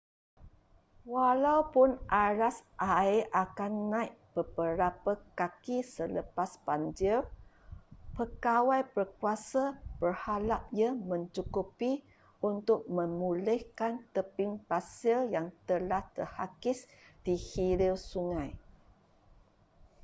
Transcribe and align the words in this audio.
walaupun 1.13 1.91
aras 2.25 2.57
air 3.01 3.21
akan 3.43 3.73
naik 3.93 4.13
beberapa 4.37 5.11
kaki 5.39 5.77
selepas 5.95 6.51
banjir 6.67 7.19
pegawai 8.17 8.81
berkuasa 8.97 9.63
berharap 10.01 10.61
ia 10.81 10.89
mencukupi 11.11 11.91
untuk 12.51 12.79
memulihkan 12.97 13.93
tebing 14.15 14.53
pasir 14.69 15.17
yang 15.35 15.47
telah 15.69 16.01
terhakis 16.17 16.79
di 17.25 17.33
hilir 17.49 17.93
sungai 18.09 18.51